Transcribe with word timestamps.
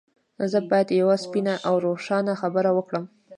زه 0.51 0.59
بايد 0.69 0.89
يوه 1.01 1.15
سپينه 1.23 1.53
او 1.67 1.75
روښانه 1.85 2.33
خبره 2.41 2.71
وکړم. 2.77 3.05